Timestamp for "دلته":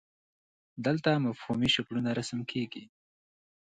0.85-1.09